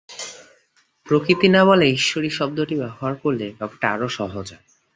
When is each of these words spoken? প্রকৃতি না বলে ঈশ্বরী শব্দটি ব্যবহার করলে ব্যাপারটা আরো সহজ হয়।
প্রকৃতি 1.07 1.47
না 1.49 1.61
বলে 1.65 1.85
ঈশ্বরী 1.91 2.29
শব্দটি 2.29 2.75
ব্যবহার 2.75 3.13
করলে 3.15 3.45
ব্যাপারটা 3.57 3.87
আরো 3.91 4.07
সহজ 4.09 4.47
হয়। 4.53 4.65